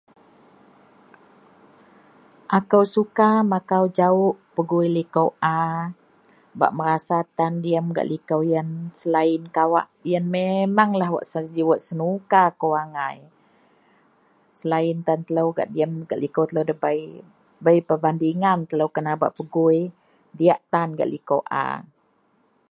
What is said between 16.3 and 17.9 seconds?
telo debei, bei